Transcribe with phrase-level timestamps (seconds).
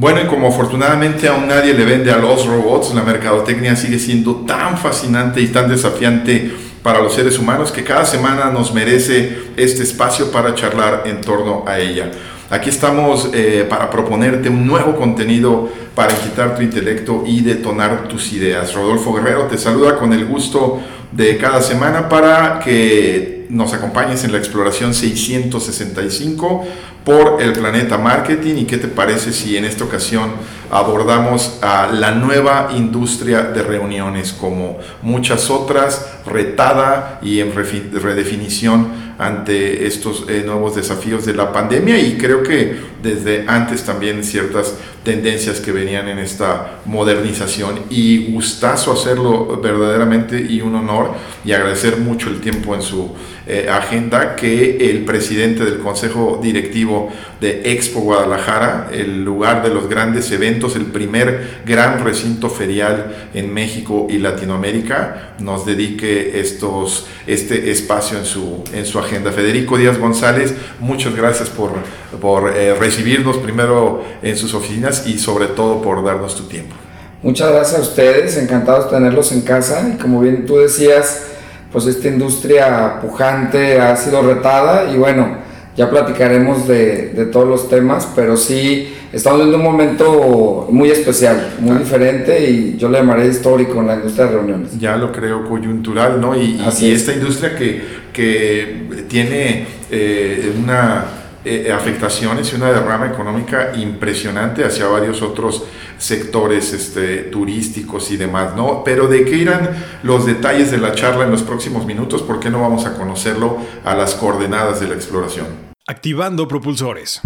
[0.00, 4.36] Bueno, y como afortunadamente aún nadie le vende a los robots, la mercadotecnia sigue siendo
[4.46, 6.52] tan fascinante y tan desafiante
[6.82, 11.64] para los seres humanos que cada semana nos merece este espacio para charlar en torno
[11.66, 12.10] a ella.
[12.48, 18.32] Aquí estamos eh, para proponerte un nuevo contenido para incitar tu intelecto y detonar tus
[18.32, 18.72] ideas.
[18.72, 20.80] Rodolfo Guerrero te saluda con el gusto
[21.12, 26.66] de cada semana para que nos acompañes en la exploración 665
[27.04, 28.54] por el planeta marketing.
[28.58, 30.30] Y qué te parece si en esta ocasión
[30.70, 39.86] abordamos a la nueva industria de reuniones como muchas otras, retada y en redefinición ante
[39.86, 45.60] estos eh, nuevos desafíos de la pandemia y creo que desde antes también ciertas tendencias
[45.60, 52.28] que venían en esta modernización y gustazo hacerlo verdaderamente y un honor y agradecer mucho
[52.28, 53.10] el tiempo en su
[53.46, 59.88] eh, agenda que el presidente del Consejo Directivo de Expo Guadalajara, el lugar de los
[59.88, 67.70] grandes eventos, el primer gran recinto ferial en México y Latinoamérica, nos dedique estos, este
[67.70, 69.32] espacio en su, en su agenda.
[69.32, 71.72] Federico Díaz González, muchas gracias por,
[72.20, 76.74] por eh, recibirnos primero en sus oficinas y sobre todo por darnos tu tiempo.
[77.22, 81.22] Muchas gracias a ustedes, encantados de tenerlos en casa y como bien tú decías,
[81.70, 85.38] pues esta industria pujante ha sido retada y bueno,
[85.76, 91.54] ya platicaremos de, de todos los temas, pero sí estamos viendo un momento muy especial,
[91.60, 94.78] muy diferente y yo le llamaré histórico en la industria de reuniones.
[94.80, 96.34] Ya lo creo coyuntural, ¿no?
[96.34, 97.82] Y, y esta industria que,
[98.12, 105.64] que tiene eh, una eh, afectaciones y una derrama económica impresionante hacia varios otros
[105.96, 108.82] sectores este, turísticos y demás, ¿no?
[108.84, 109.70] Pero de qué irán
[110.02, 113.58] los detalles de la charla en los próximos minutos, ¿por qué no vamos a conocerlo
[113.84, 115.46] a las coordenadas de la exploración?
[115.86, 117.20] Activando propulsores.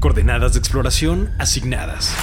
[0.00, 2.14] Coordenadas de exploración asignadas.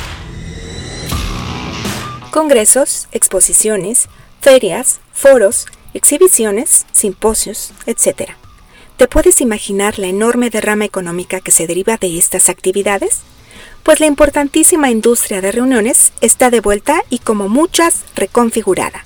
[2.32, 4.10] Congresos, exposiciones,
[4.42, 8.32] ferias, foros, exhibiciones, simposios, etc.
[8.98, 13.24] ¿Te puedes imaginar la enorme derrama económica que se deriva de estas actividades?
[13.84, 19.06] Pues la importantísima industria de reuniones está de vuelta y como muchas reconfigurada.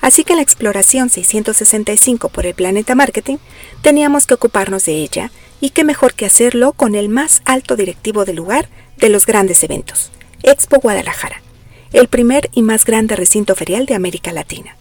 [0.00, 3.36] Así que en la exploración 665 por el planeta marketing
[3.80, 8.24] teníamos que ocuparnos de ella y qué mejor que hacerlo con el más alto directivo
[8.24, 10.10] del lugar de los grandes eventos,
[10.42, 11.42] Expo Guadalajara,
[11.92, 14.76] el primer y más grande recinto ferial de América Latina.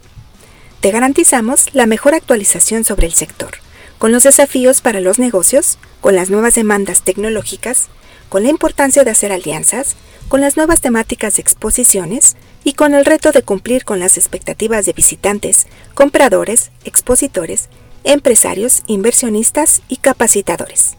[0.79, 3.51] Te garantizamos la mejor actualización sobre el sector
[3.97, 7.87] con los desafíos para los negocios, con las nuevas demandas tecnológicas,
[8.29, 9.95] con la importancia de hacer alianzas,
[10.27, 14.85] con las nuevas temáticas de exposiciones y con el reto de cumplir con las expectativas
[14.85, 17.69] de visitantes, compradores, expositores,
[18.03, 20.95] empresarios, inversionistas y capacitadores.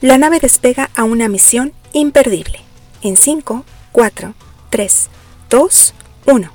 [0.00, 2.60] La nave despega a una misión imperdible.
[3.02, 4.34] En 5, 4,
[4.70, 5.08] 3,
[5.50, 5.94] 2,
[6.26, 6.52] 1.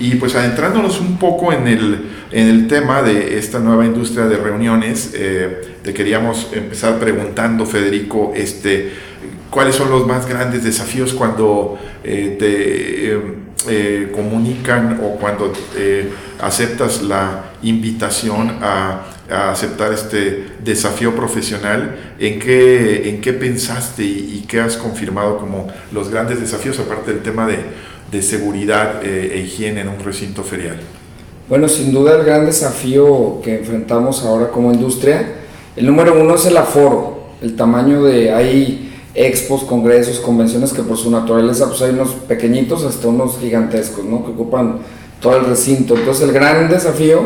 [0.00, 4.38] Y pues adentrándonos un poco en el, en el tema de esta nueva industria de
[4.38, 8.92] reuniones, eh, te queríamos empezar preguntando, Federico, este,
[9.50, 15.52] cuáles son los más grandes desafíos cuando eh, te eh, comunican o cuando
[16.40, 24.60] aceptas la invitación a, aceptar este desafío profesional, ¿en qué, en qué pensaste y qué
[24.60, 27.60] has confirmado como los grandes desafíos, aparte del tema de
[28.10, 30.80] de seguridad eh, e higiene en un recinto ferial?
[31.48, 35.26] Bueno, sin duda el gran desafío que enfrentamos ahora como industria,
[35.76, 40.96] el número uno es el aforo, el tamaño de, hay expos, congresos, convenciones que por
[40.96, 44.24] su naturaleza, pues hay unos pequeñitos hasta unos gigantescos, ¿no?
[44.24, 44.78] Que ocupan
[45.20, 45.96] todo el recinto.
[45.96, 47.20] Entonces el gran desafío,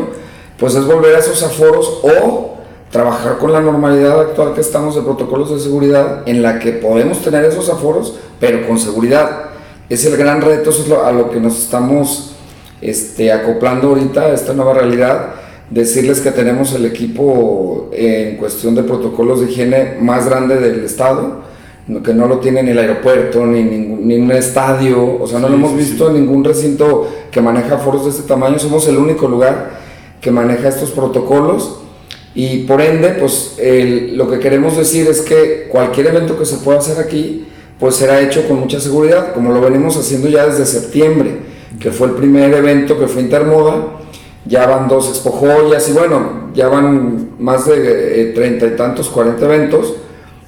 [0.57, 2.55] pues es volver a esos aforos o
[2.91, 7.21] trabajar con la normalidad actual que estamos de protocolos de seguridad en la que podemos
[7.21, 9.54] tener esos aforos, pero con seguridad
[9.89, 12.35] es el gran reto, eso es a lo que nos estamos
[12.81, 15.35] este, acoplando ahorita a esta nueva realidad.
[15.69, 21.43] Decirles que tenemos el equipo en cuestión de protocolos de higiene más grande del estado,
[22.03, 25.55] que no lo tiene ni el aeropuerto, ni, ni un estadio, o sea, no lo
[25.55, 29.79] hemos visto en ningún recinto que maneja foros de este tamaño, somos el único lugar
[30.21, 31.79] que maneja estos protocolos
[32.35, 33.57] y por ende, pues
[34.11, 37.47] lo que queremos decir es que cualquier evento que se pueda hacer aquí,
[37.79, 41.39] pues será hecho con mucha seguridad, como lo venimos haciendo ya desde septiembre,
[41.79, 43.87] que fue el primer evento que fue Intermoda,
[44.45, 49.09] ya van dos expo joyas y bueno, ya van más de eh, treinta y tantos,
[49.09, 49.93] 40 eventos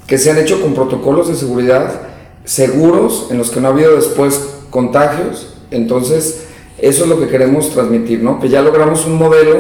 [0.06, 2.02] que se han hecho con protocolos de seguridad
[2.46, 5.56] seguros en los que no ha habido después contagios.
[5.70, 6.46] Entonces,
[6.78, 8.40] eso es lo que queremos transmitir, ¿no?
[8.40, 9.58] Que ya logramos un modelo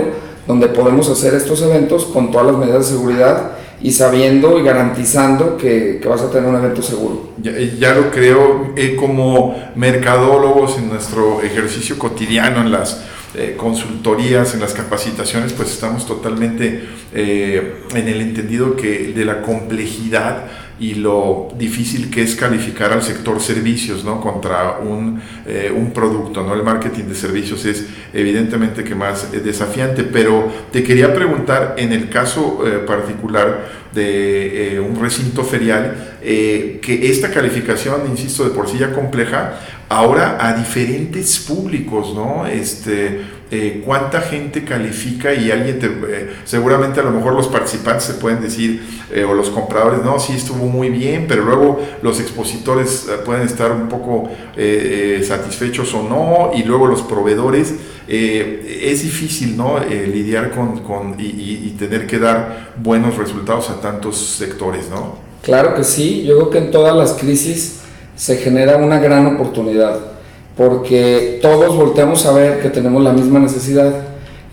[0.47, 3.51] donde podemos hacer estos eventos con todas las medidas de seguridad
[3.81, 7.31] y sabiendo y garantizando que, vas a tener un evento seguro.
[7.41, 13.03] Ya, lo creo, eh, como mercadólogos en nuestro ejercicio cotidiano, en las
[13.35, 19.41] eh, consultorías, en las capacitaciones, pues estamos totalmente eh, en el entendido que de la
[19.41, 20.45] complejidad
[20.79, 24.21] y lo difícil que es calificar al sector servicios ¿no?
[24.21, 26.43] contra un, eh, un, producto.
[26.43, 26.53] ¿no?
[26.53, 32.09] El marketing de servicios es evidentemente que más desafiante, pero te quería preguntar en el
[32.09, 39.59] caso particular de un recinto ferial, que esta calificación, insisto, de por sí ya compleja,
[39.89, 42.45] ahora a diferentes públicos, ¿no?
[42.45, 48.03] Este, eh, cuánta gente califica y alguien te, eh, seguramente a lo mejor los participantes
[48.03, 48.81] se pueden decir
[49.13, 53.71] eh, o los compradores no sí estuvo muy bien pero luego los expositores pueden estar
[53.71, 54.29] un poco
[55.23, 57.73] satisfechos o no y luego los proveedores
[58.07, 64.17] es difícil no lidiar con, con y, y, tener que dar buenos resultados a tantos
[64.17, 66.23] sectores no claro que sí.
[66.23, 67.79] Yo creo que en todas las crisis
[68.17, 69.99] se genera una gran oportunidad,
[70.57, 73.93] porque todos volteamos a ver que tenemos la misma necesidad.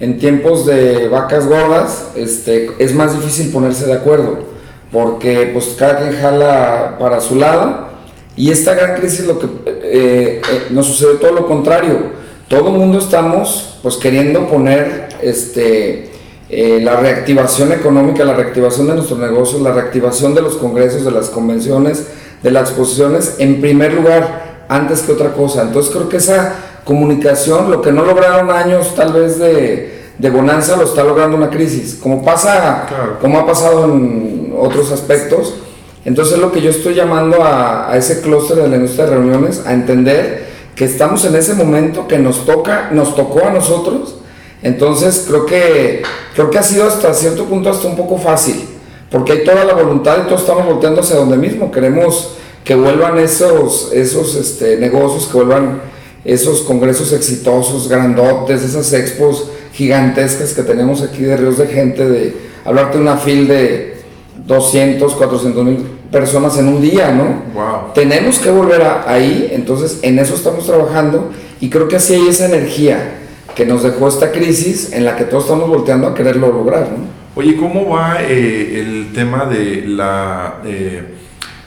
[0.00, 4.38] En tiempos de vacas gordas este, es más difícil ponerse de acuerdo,
[4.92, 7.88] porque pues cada quien jala para su lado,
[8.36, 12.24] y esta gran crisis lo que eh, eh, nos sucede todo lo contrario.
[12.48, 16.10] Todo el mundo estamos pues queriendo poner este,
[16.50, 21.10] eh, la reactivación económica, la reactivación de nuestros negocios, la reactivación de los congresos, de
[21.12, 22.08] las convenciones,
[22.42, 25.62] de las exposiciones en primer lugar, antes que otra cosa.
[25.62, 30.76] Entonces creo que esa comunicación, lo que no lograron años tal vez de, de bonanza,
[30.76, 32.86] lo está logrando una crisis, como pasa,
[33.20, 35.54] como ha pasado en otros aspectos.
[36.04, 39.12] Entonces es lo que yo estoy llamando a, a ese clúster de la industria de
[39.12, 44.16] reuniones, a entender que estamos en ese momento que nos toca, nos tocó a nosotros.
[44.62, 46.02] Entonces creo que,
[46.34, 48.68] creo que ha sido hasta cierto punto hasta un poco fácil
[49.14, 51.70] porque hay toda la voluntad y todos estamos volteando hacia donde mismo.
[51.70, 52.34] Queremos
[52.64, 55.82] que vuelvan esos, esos este, negocios, que vuelvan
[56.24, 62.34] esos congresos exitosos, grandotes, esas expos gigantescas que tenemos aquí de ríos de gente, de
[62.64, 63.98] hablarte de una fil de
[64.46, 67.42] 200, 400 mil personas en un día, ¿no?
[67.54, 67.92] Wow.
[67.94, 72.46] Tenemos que volver ahí, entonces en eso estamos trabajando y creo que así hay esa
[72.46, 73.18] energía
[73.54, 77.24] que nos dejó esta crisis en la que todos estamos volteando a quererlo lograr, ¿no?
[77.36, 81.02] Oye, ¿cómo va eh, el tema de la eh,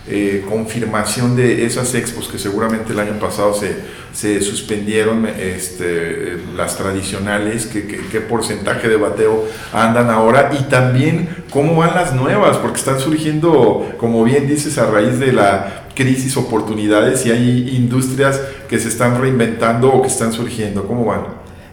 [0.10, 3.76] eh, confirmación de esas expos que seguramente el año pasado se,
[4.14, 10.52] se suspendieron, este, las tradicionales, ¿qué, porcentaje de bateo andan ahora?
[10.58, 12.58] Y también, ¿cómo van las nuevas?
[12.58, 18.40] Porque están surgiendo, como bien dices, a raíz de la crisis, oportunidades y hay industrias
[18.70, 20.88] que se están reinventando o que están surgiendo.
[20.88, 21.22] ¿Cómo van?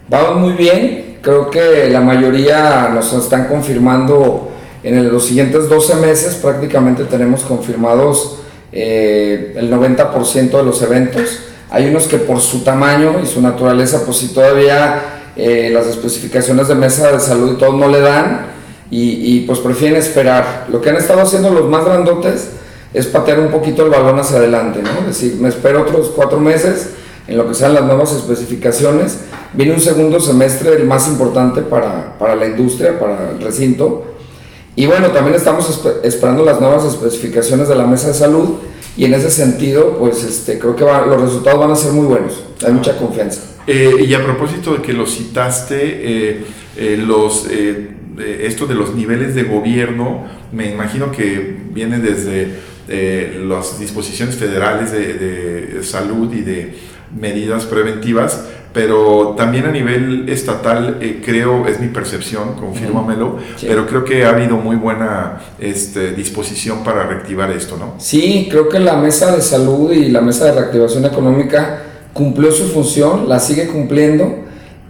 [0.08, 4.52] Vamos muy bien Creo que la mayoría nos están confirmando
[4.84, 8.36] en los siguientes 12 meses, prácticamente tenemos confirmados
[8.70, 11.40] eh, el 90% de los eventos.
[11.70, 16.68] Hay unos que por su tamaño y su naturaleza, pues si todavía eh, las especificaciones
[16.68, 18.52] de mesa de salud y todo no le dan
[18.90, 20.66] y, pues prefieren esperar.
[20.70, 22.50] Lo que han estado haciendo los más grandotes
[22.92, 25.00] es patear un poquito el balón hacia adelante, ¿no?
[25.00, 26.90] Es decir, me espero otros cuatro meses
[27.26, 29.18] en lo que sean las nuevas especificaciones.
[29.52, 34.13] Viene un segundo semestre el más importante para, para la industria, para el recinto.
[34.76, 38.56] Y bueno, también estamos esperando las nuevas especificaciones de la mesa de salud
[38.96, 42.44] y en ese sentido, pues este, creo que los resultados van a ser muy buenos.
[42.64, 43.40] Hay mucha confianza.
[43.66, 46.44] Eh, y a propósito de que lo citaste, eh,
[46.76, 52.74] eh, los, esto de los niveles de gobierno, me imagino que viene desde
[53.46, 56.74] las disposiciones federales de, de salud y de
[57.18, 64.04] medidas preventivas, pero también a nivel estatal eh, creo, es mi percepción, confírmamelo, pero creo
[64.04, 67.94] que ha habido muy buena este, disposición para reactivar esto, ¿no?
[67.98, 72.64] Sí, creo que la mesa de salud y la mesa de reactivación económica cumplió su
[72.64, 74.40] función, la sigue cumpliendo,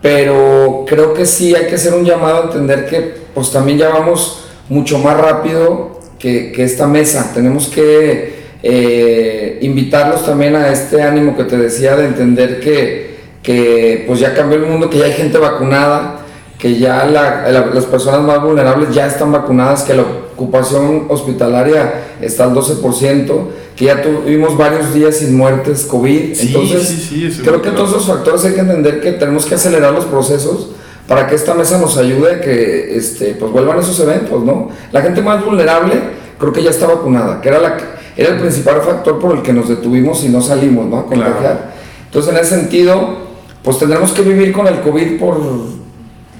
[0.00, 3.91] pero creo que sí hay que hacer un llamado a entender que pues también ya
[3.91, 11.03] vamos mucho más rápido que, que esta mesa, tenemos que eh, invitarlos también a este
[11.03, 13.13] ánimo que te decía de entender que,
[13.45, 16.23] que, pues ya cambió el mundo, que ya hay gente vacunada,
[16.59, 22.55] que ya las personas más vulnerables ya están vacunadas, que la ocupación hospitalaria está al
[22.55, 23.47] 12%,
[23.77, 26.41] que ya tuvimos varios días sin muertes COVID.
[26.41, 27.11] Entonces,
[27.43, 30.71] creo que todos esos factores hay que entender que tenemos que acelerar los procesos
[31.07, 34.71] para que esta mesa nos ayude a que este, pues vuelvan esos eventos, ¿no?
[34.91, 35.93] La gente más vulnerable
[36.39, 37.77] creo que ya está vacunada, que era, la,
[38.17, 41.01] era el principal factor por el que nos detuvimos y no salimos, ¿no?
[41.01, 41.75] A contagiar.
[42.07, 43.24] Entonces, en ese sentido,
[43.64, 45.40] pues tendremos que vivir con el COVID por,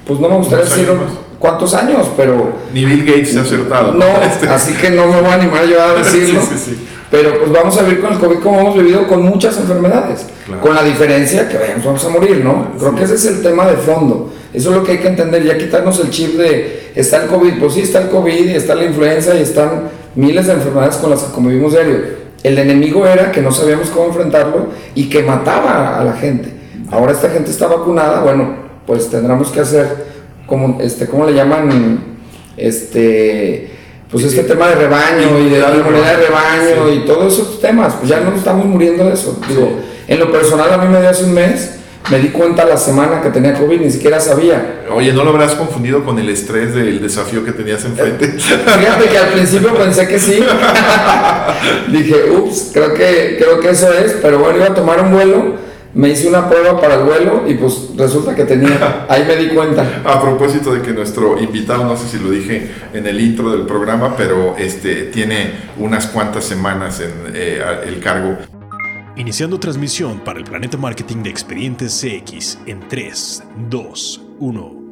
[0.07, 0.89] pues no me gustaría decir
[1.39, 2.53] cuántos años, pero...
[2.73, 3.93] Ni Bill Gates se ha acertado.
[3.93, 4.47] No, este.
[4.49, 6.41] así que no me voy a animar yo a decirlo.
[6.43, 6.87] sí, sí, sí.
[7.15, 10.27] Pero pues vamos a vivir con el COVID como hemos vivido con muchas enfermedades,
[10.61, 12.73] con la diferencia que vamos a morir, ¿no?
[12.77, 14.33] Creo que ese es el tema de fondo.
[14.53, 17.61] Eso es lo que hay que entender, ya quitarnos el chip de está el COVID,
[17.61, 21.11] pues sí está el COVID y está la influenza y están miles de enfermedades con
[21.11, 21.99] las que convivimos diario.
[22.43, 26.54] El enemigo era que no sabíamos cómo enfrentarlo y que mataba a la gente.
[26.91, 28.55] Ahora esta gente está vacunada, bueno,
[28.87, 30.07] pues tendremos que hacer
[30.47, 32.15] como este, ¿cómo le llaman?
[32.57, 33.75] Este
[34.11, 37.95] pues este tema de rebaño y de la inmunidad de rebaño y todos esos temas,
[37.95, 39.41] pues ya no estamos muriendo de eso.
[39.49, 41.79] Digo, en lo personal a mí me dio hace un mes,
[42.13, 44.85] me di cuenta la semana que tenía COVID, ni siquiera sabía.
[44.95, 48.29] Oye, ¿no lo habrás confundido con el estrés del desafío que tenías enfrente?
[48.29, 50.45] Fíjate que al principio pensé que sí.
[51.89, 55.55] Dije, ups, creo que, creo que eso es, pero bueno, iba a tomar un vuelo
[55.95, 59.49] me hice una prueba para el vuelo y pues resulta que tenía, ahí me di
[59.49, 60.03] cuenta.
[60.05, 63.67] A propósito de que nuestro invitado, no sé si lo dije en el intro del
[63.67, 68.37] programa, pero este, tiene unas cuantas semanas en eh, el cargo.
[69.17, 74.84] Iniciando transmisión para el Planeta Marketing de Expedientes CX en 3, 2, 1.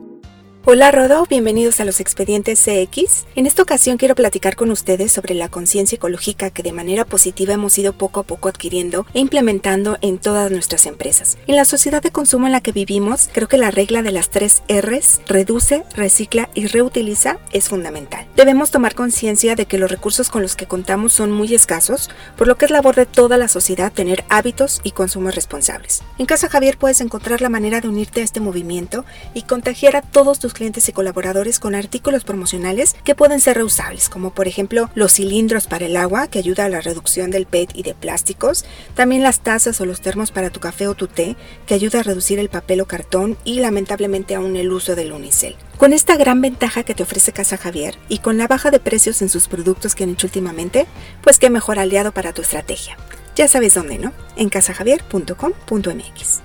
[0.64, 3.26] Hola Rodo, bienvenidos a los expedientes CX.
[3.34, 7.54] En esta ocasión quiero platicar con ustedes sobre la conciencia ecológica que de manera positiva
[7.54, 11.36] hemos ido poco a poco adquiriendo e implementando en todas nuestras empresas.
[11.48, 14.30] En la sociedad de consumo en la que vivimos, creo que la regla de las
[14.30, 18.28] tres Rs, reduce, recicla y reutiliza, es fundamental.
[18.36, 22.46] Debemos tomar conciencia de que los recursos con los que contamos son muy escasos, por
[22.46, 26.04] lo que es labor de toda la sociedad tener hábitos y consumos responsables.
[26.18, 29.04] En Casa Javier puedes encontrar la manera de unirte a este movimiento
[29.34, 34.08] y contagiar a todos tus clientes y colaboradores con artículos promocionales que pueden ser reusables,
[34.08, 37.70] como por ejemplo los cilindros para el agua, que ayuda a la reducción del PET
[37.74, 41.36] y de plásticos, también las tazas o los termos para tu café o tu té,
[41.66, 45.56] que ayuda a reducir el papel o cartón y lamentablemente aún el uso del unicel.
[45.78, 49.22] Con esta gran ventaja que te ofrece Casa Javier y con la baja de precios
[49.22, 50.86] en sus productos que han hecho últimamente,
[51.22, 52.96] pues qué mejor aliado para tu estrategia.
[53.34, 54.12] Ya sabes dónde, ¿no?
[54.36, 56.42] En casajavier.com.mx.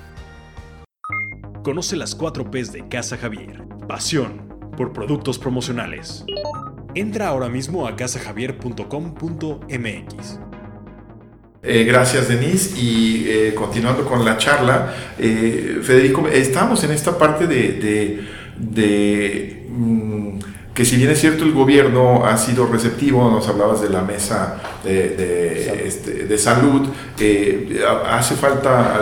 [1.62, 3.67] Conoce las 4 P's de Casa Javier.
[3.88, 6.26] Pasión por productos promocionales.
[6.94, 10.40] Entra ahora mismo a casajavier.com.mx.
[11.62, 17.48] Eh, gracias Denise y eh, continuando con la charla, eh, Federico, estamos en esta parte
[17.48, 18.22] de,
[18.56, 20.38] de, mm,
[20.78, 24.62] que si bien es cierto el gobierno ha sido receptivo, nos hablabas de la mesa
[24.84, 26.86] de, salud,
[27.18, 28.96] este, hace falta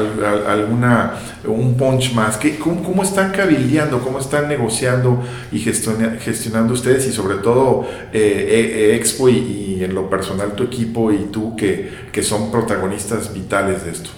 [0.49, 2.38] alguna un punch más.
[2.38, 8.97] ¿Qué, cómo, están cabildeando, cómo están negociando y gestionando ustedes y sobre todo eh, e,
[8.97, 13.90] Expo y, en lo personal tu equipo y tú que, que son protagonistas vitales de
[13.90, 14.09] esto?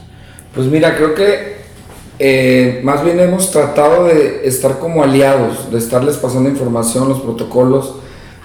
[0.54, 1.56] Pues mira, creo que
[2.18, 7.94] eh, más bien hemos tratado de estar como aliados, de estarles pasando información, los protocolos.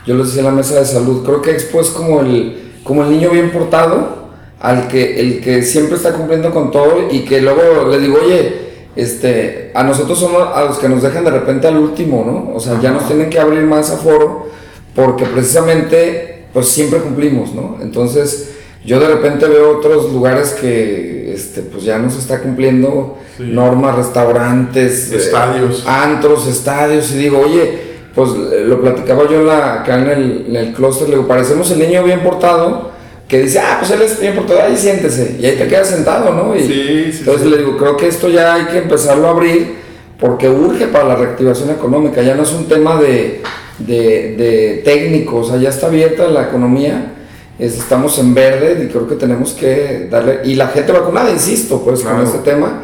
[0.05, 3.03] Yo les decía en la mesa de salud, creo que Expo es como el, como
[3.03, 4.23] el niño bien portado,
[4.59, 8.63] al que, el que siempre está cumpliendo con todo y que luego le digo, oye,
[8.95, 12.55] este, a nosotros somos a los que nos dejan de repente al último, ¿no?
[12.55, 14.47] O sea, ya nos tienen que abrir más aforo
[14.95, 17.77] porque precisamente, pues siempre cumplimos, ¿no?
[17.81, 18.51] Entonces,
[18.85, 23.17] yo de repente veo otros lugares que, este, pues ya no se está cumpliendo.
[23.39, 27.79] Normas, restaurantes, eh, estadios, antros, estadios, y digo, oye,
[28.13, 31.71] pues eh, lo platicaba yo la, acá en el, en el clúster, le digo, parecemos
[31.71, 32.91] el niño bien portado,
[33.27, 36.31] que dice, ah, pues él es bien portado, ahí siéntese, y ahí te quedas sentado,
[36.31, 36.55] ¿no?
[36.55, 39.77] Y, sí, sí, entonces le digo, creo que esto ya hay que empezarlo a abrir,
[40.19, 43.41] porque urge para la reactivación económica, ya no es un tema de,
[43.79, 47.13] de, de técnico, o sea, ya está abierta la economía,
[47.59, 52.01] estamos en verde y creo que tenemos que darle, y la gente vacunada, insisto, pues
[52.01, 52.83] con este tema,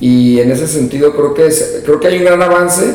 [0.00, 2.94] y en ese sentido creo que, es, creo que hay un gran avance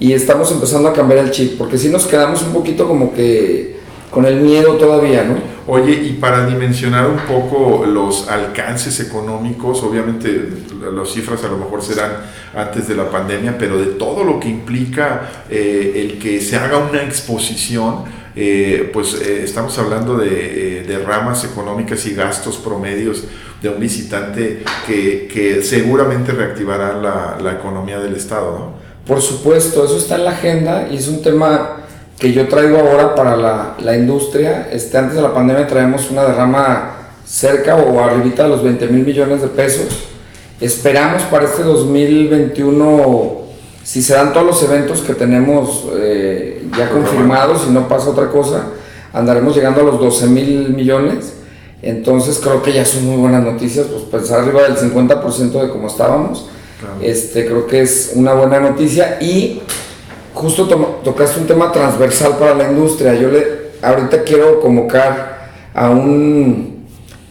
[0.00, 3.74] y estamos empezando a cambiar el chip, porque si nos quedamos un poquito como que
[4.10, 5.34] con el miedo todavía, ¿no?
[5.66, 10.48] Oye, y para dimensionar un poco los alcances económicos, obviamente
[10.94, 12.12] las cifras a lo mejor serán
[12.54, 16.78] antes de la pandemia, pero de todo lo que implica eh, el que se haga
[16.78, 18.04] una exposición,
[18.36, 23.24] eh, pues eh, estamos hablando de, de, ramas económicas y gastos promedios
[23.62, 28.84] de un visitante que, que seguramente reactivará la, la, economía del Estado, ¿no?
[29.06, 31.76] Por supuesto, eso está en la agenda y es un tema
[32.18, 34.68] que yo traigo ahora para la, la industria.
[34.72, 36.94] Este, antes de la pandemia traemos una derrama
[37.26, 40.08] cerca o arribita de los 20 mil millones de pesos.
[40.60, 43.32] Esperamos para este 2021,
[43.82, 48.28] si se dan todos los eventos que tenemos eh, ya confirmados y no pasa otra
[48.30, 48.66] cosa,
[49.12, 51.34] andaremos llegando a los 12 mil millones.
[51.82, 55.88] Entonces creo que ya son muy buenas noticias, pues pensar arriba del 50% de cómo
[55.88, 56.48] estábamos.
[57.02, 59.62] Este, creo que es una buena noticia y
[60.32, 60.66] justo
[61.04, 63.14] tocaste un tema transversal para la industria.
[63.14, 66.86] Yo le, ahorita quiero convocar a, un,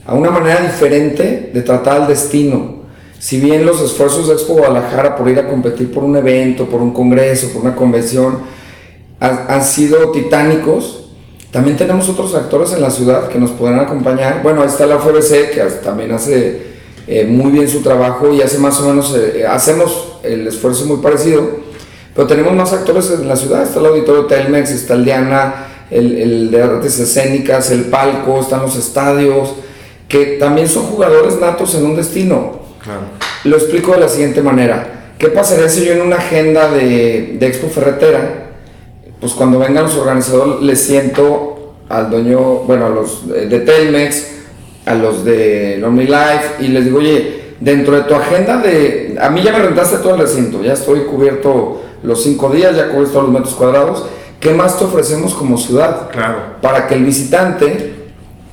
[0.05, 2.83] a una manera diferente de tratar el destino.
[3.19, 6.81] Si bien los esfuerzos de Expo Guadalajara por ir a competir por un evento, por
[6.81, 8.39] un congreso, por una convención,
[9.23, 11.05] han, sido titánicos,
[11.49, 14.43] también tenemos otros actores en la ciudad que nos pueden acompañar.
[14.43, 16.73] Bueno, ahí está la FBC, que también hace
[17.07, 20.97] eh, muy bien su trabajo y hace más o menos, eh, hacemos el esfuerzo muy
[20.97, 21.49] parecido,
[22.13, 26.17] pero tenemos más actores en la ciudad, está el auditorio Telmex, está el Diana, el,
[26.17, 29.53] el de artes escénicas, el palco, están los estadios,
[30.09, 32.61] que también son jugadores natos en un destino.
[33.45, 35.13] Lo explico de la siguiente manera.
[35.17, 38.42] ¿Qué pasaría si yo en una agenda de, de Expo Ferretera,
[39.23, 44.27] pues cuando vengan los organizadores les siento al dueño, bueno, a los de Telmex,
[44.85, 49.17] a los de Lonely Life y les digo, oye, dentro de tu agenda de...
[49.21, 52.89] A mí ya me rentaste todo el recinto, ya estoy cubierto los cinco días, ya
[52.89, 54.07] cubres todos los metros cuadrados.
[54.41, 56.09] ¿Qué más te ofrecemos como ciudad?
[56.11, 56.57] Claro.
[56.61, 57.95] Para que el visitante,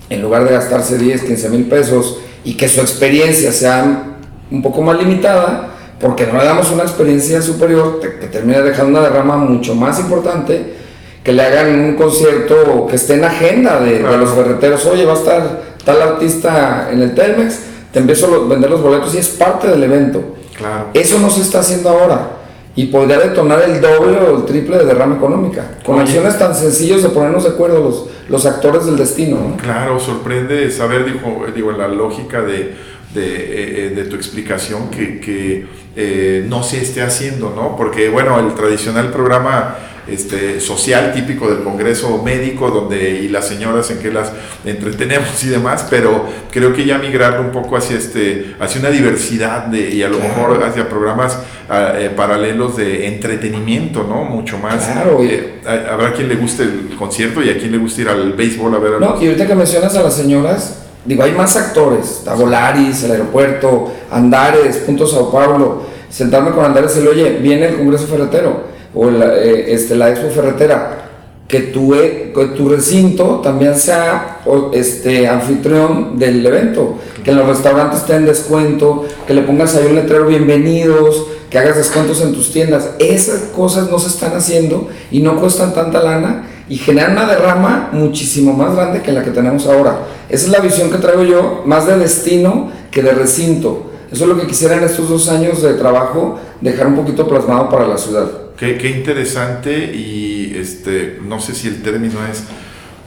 [0.08, 4.04] en lugar de gastarse 10, 15 mil pesos y que su experiencia sea
[4.48, 9.08] un poco más limitada, porque no le damos una experiencia superior que termine dejando una
[9.08, 10.74] derrama mucho más importante,
[11.22, 14.86] que le hagan un concierto que esté en agenda de, de los ferreteros.
[14.86, 17.58] Oye, va a estar tal artista en el Telmex,
[17.92, 20.36] te empiezo a vender los boletos y es parte del evento.
[20.56, 20.86] Claro.
[20.94, 22.39] Eso no se está haciendo ahora
[22.80, 25.72] y podría detonar el doble o el triple de derrama económica.
[25.84, 29.58] Con acciones tan sencillas de ponernos de acuerdo los, los actores del destino.
[29.60, 32.74] Claro, sorprende saber, digo, digo la lógica de,
[33.12, 37.76] de, eh, eh, tu explicación que, que eh, no se esté haciendo, ¿no?
[37.76, 39.76] Porque, bueno, el tradicional programa
[40.10, 44.32] este, social típico del Congreso Médico, donde y las señoras en que las
[44.64, 49.66] entretenemos y demás, pero creo que ya migrar un poco hacia, este, hacia una diversidad
[49.66, 54.24] de, y a lo mejor hacia programas ah, eh, paralelos de entretenimiento, ¿no?
[54.24, 54.84] Mucho más.
[54.84, 55.20] Claro.
[55.22, 58.74] Eh, habrá quien le guste el concierto y a quien le guste ir al béisbol
[58.74, 62.22] a ver a No, y ahorita que mencionas a las señoras, digo, hay más actores,
[62.36, 67.76] Volaris, el aeropuerto, Andares, Punto Sao Paulo, sentarme con Andares y le oye, viene el
[67.76, 71.10] Congreso Ferretero o la, eh, este, la Expo Ferretera,
[71.50, 74.40] que tu, e, que tu recinto también sea
[74.72, 79.86] este, anfitrión del evento, que en los restaurantes te den descuento, que le pongas ahí
[79.86, 82.90] un letrero bienvenidos, que hagas descuentos en tus tiendas.
[83.00, 87.90] Esas cosas no se están haciendo y no cuestan tanta lana y generan una derrama
[87.92, 90.02] muchísimo más grande que la que tenemos ahora.
[90.28, 93.90] Esa es la visión que traigo yo, más de destino que de recinto.
[94.12, 97.68] Eso es lo que quisiera en estos dos años de trabajo dejar un poquito plasmado
[97.68, 98.49] para la ciudad.
[98.60, 102.44] Qué, interesante y este, no sé si el término es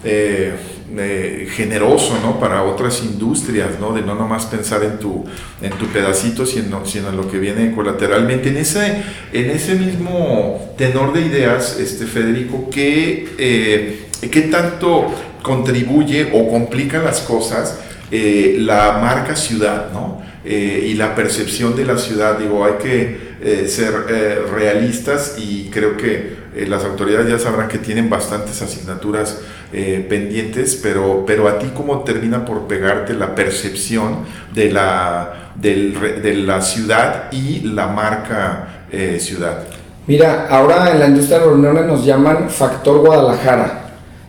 [0.03, 0.51] eh,
[0.97, 2.39] eh, generoso ¿no?
[2.39, 3.93] para otras industrias, ¿no?
[3.93, 5.23] de no nomás pensar en tu,
[5.61, 8.49] en tu pedacito, sino, sino en lo que viene colateralmente.
[8.49, 15.13] En ese, en ese mismo tenor de ideas, este, Federico, ¿qué, eh, ¿qué tanto
[15.43, 17.77] contribuye o complica las cosas
[18.09, 19.91] la marca ciudad?
[19.91, 20.23] ¿no?
[20.45, 22.39] Y la percepción de la ciudad.
[22.39, 27.79] Digo, hay que eh, ser eh, realistas y creo que las autoridades ya sabrán que
[27.79, 29.39] tienen bastantes asignaturas
[29.71, 34.19] pendientes, pero, pero a ti cómo termina por pegarte la percepción
[34.53, 38.85] de la, de la ciudad y la marca
[39.17, 39.63] ciudad.
[40.05, 43.83] Mira, ahora en la industria de reuniones nos llaman Factor Guadalajara.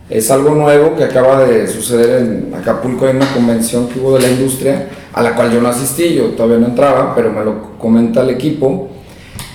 [0.09, 4.21] Es algo nuevo que acaba de suceder en Acapulco, en una convención que hubo de
[4.21, 7.77] la industria, a la cual yo no asistí, yo todavía no entraba, pero me lo
[7.77, 8.89] comenta el equipo.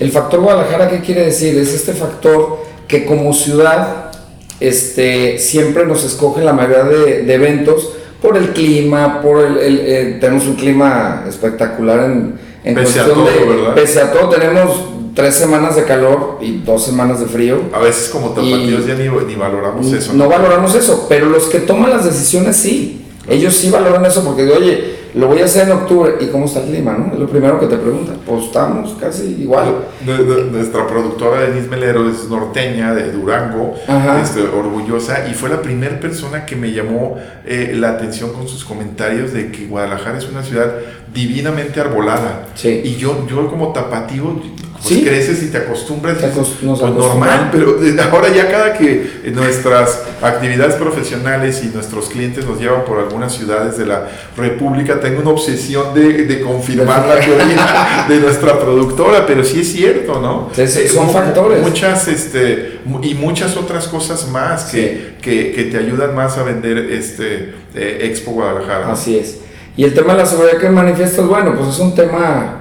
[0.01, 1.57] El factor Guadalajara, ¿qué quiere decir?
[1.59, 2.59] Es este factor
[2.89, 4.11] que como ciudad
[4.59, 10.47] este, siempre nos escoge la mayoría de, eventos por el clima, por el, eh, tenemos
[10.47, 13.75] un clima espectacular en, en pese a todo, ¿verdad?
[13.75, 17.61] Pese a todo, tenemos tres semanas de calor y dos semanas de frío.
[17.73, 20.15] A veces como tapatíos ya ni, ni valoramos eso.
[20.15, 20.29] ¿no?
[20.29, 23.07] valoramos eso, pero los que toman las decisiones sí.
[23.29, 26.15] Ellos sí valoran eso porque, oye, lo voy a hacer en octubre.
[26.21, 26.93] ¿Y cómo está el clima?
[26.93, 27.13] No?
[27.13, 28.17] Es lo primero que te preguntan.
[28.27, 29.75] Pues estamos casi igual.
[30.05, 33.75] nuestra productora Denise Melero es norteña, de Durango,
[34.23, 38.65] este, orgullosa, y fue la primera persona que me llamó eh, la atención con sus
[38.65, 40.73] comentarios de que Guadalajara es una ciudad
[41.13, 42.47] divinamente arbolada.
[42.55, 42.81] Sí.
[42.85, 44.41] Y yo, yo como tapatío,
[44.83, 47.79] pues creces y te acostumbras, te pues normal, pero
[48.11, 53.77] ahora ya cada que nuestras actividades profesionales y nuestros clientes nos llevan por algunas ciudades
[53.77, 59.45] de la República, tengo una obsesión de, de confirmar la teoría de nuestra productora, pero
[59.45, 60.51] sí es cierto, ¿no?
[60.89, 61.61] Son factores.
[61.61, 66.79] Muchas, este, y muchas otras cosas más que, que, que, te ayudan más a vender
[66.79, 68.93] este eh, Expo Guadalajara.
[68.93, 69.39] Así es.
[69.77, 72.60] Y el tema de la seguridad que manifiestas, bueno, pues es un tema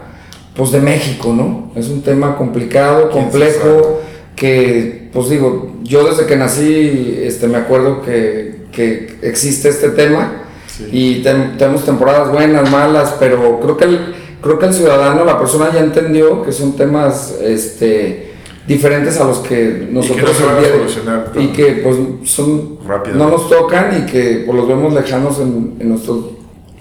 [0.56, 1.72] pues de México, ¿no?
[1.76, 4.02] Es un tema complicado, complejo,
[4.36, 10.44] que, pues digo, yo desde que nací, este, me acuerdo que, que existe este tema
[10.92, 15.72] y tenemos temporadas buenas, malas, pero creo que, el, creo que el ciudadano, la persona
[15.74, 18.30] ya entendió que son temas, este,
[18.70, 20.30] diferentes a los que nosotros
[21.34, 21.98] y que, y que pues
[22.30, 22.78] son
[23.16, 26.26] no nos tocan y que pues, los vemos lejanos en, en nuestros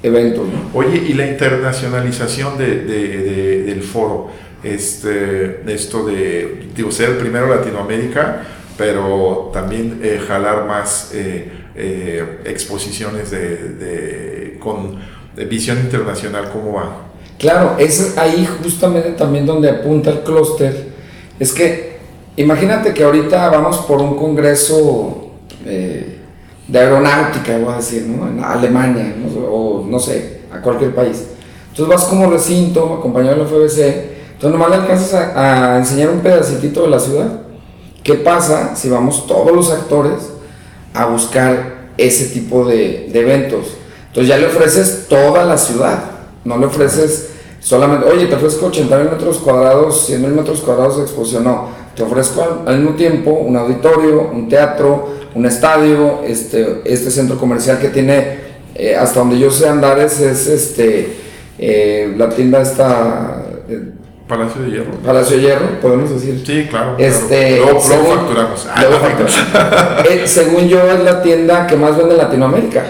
[0.02, 0.44] eventos.
[0.74, 3.37] Oye, y la internacionalización de, de, del
[3.88, 4.30] foro,
[4.62, 8.42] este, esto de, digo, ser primero Latinoamérica,
[8.76, 14.98] pero también eh, jalar más eh, eh, exposiciones de, con
[15.48, 17.08] visión internacional, ¿cómo va?
[17.38, 20.88] Claro, es ahí justamente también donde apunta el clúster.
[21.38, 21.98] Es que
[22.36, 25.32] imagínate que ahorita vamos por un congreso
[25.64, 28.28] de aeronáutica, voy a decir, ¿no?
[28.28, 29.14] En Alemania,
[29.48, 31.24] o no sé, a cualquier país.
[31.78, 33.78] Entonces vas como recinto, acompañado de la FBC,
[34.32, 37.28] entonces nomás le alcanzas a, enseñar un pedacito de la ciudad.
[38.02, 40.14] ¿Qué pasa si vamos todos los actores
[40.92, 43.76] a buscar ese tipo de, eventos?
[44.08, 46.02] Entonces ya le ofreces toda la ciudad,
[46.44, 47.28] no le ofreces
[47.60, 51.68] solamente, oye, te ofrezco 80 mil metros cuadrados, 100 mil metros cuadrados de exposición, no,
[51.94, 57.78] te ofrezco al mismo tiempo un auditorio, un teatro, un estadio, este, este centro comercial
[57.78, 61.27] que tiene, eh, hasta donde yo sé andar, es, este,
[61.58, 63.42] eh, la tienda está...
[63.68, 63.92] Eh,
[64.26, 64.92] Palacio de Hierro.
[65.04, 66.42] Palacio de Hierro, podemos decir.
[66.46, 66.96] Sí, claro.
[66.98, 68.68] Este, Luego, facturamos.
[68.70, 72.84] Ah, según yo, es la tienda que más vende en Latinoamérica.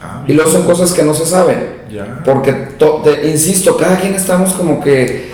[0.00, 1.78] Ah, y luego son cosas que no se saben.
[2.24, 5.28] Porque, te, insisto, cada quien estamos como que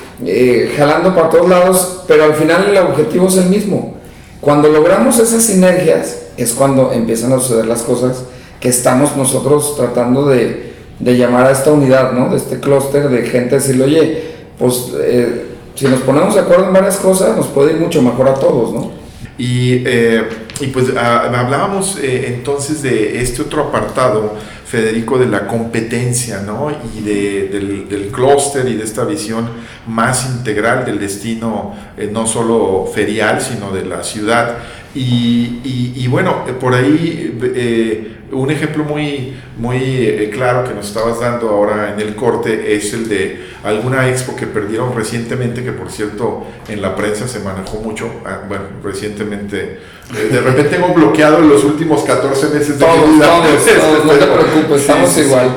[0.76, 3.94] jalando para todos lados, pero al final el objetivo es el mismo.
[4.40, 8.24] Cuando logramos esas sinergias, es cuando empiezan a suceder las cosas
[8.60, 12.30] que estamos nosotros tratando de, de llamar a esta unidad, ¿no?
[12.30, 14.22] De este clúster de gente, decirle, oye,
[14.58, 18.28] pues eh, si nos ponemos de acuerdo en varias cosas, nos puede ir mucho mejor
[18.28, 18.92] a todos, ¿no?
[19.36, 20.22] Y, eh,
[20.60, 26.70] y pues ah, hablábamos eh, entonces de este otro apartado, Federico, de la competencia, ¿no?
[26.96, 29.48] Y de, del, del clúster y de esta visión
[29.86, 31.74] más integral del destino,
[32.10, 34.56] no solo ferial, sino de la ciudad.
[34.94, 41.18] Y, y, bueno, por ahí eh, un ejemplo muy, muy eh, claro que nos estabas
[41.18, 45.90] dando ahora en el corte es el de alguna expo que perdieron recientemente, que por
[45.90, 49.80] cierto en la prensa se manejó mucho, ah, bueno, recientemente,
[50.16, 53.26] eh, de repente tengo bloqueado los últimos 14 meses de todos, vida.
[53.26, 55.56] Todos, no te preocupes, estamos igual.